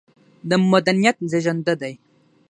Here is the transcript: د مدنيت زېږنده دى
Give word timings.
د 0.49 0.51
مدنيت 0.71 1.17
زېږنده 1.31 1.73
دى 1.81 1.93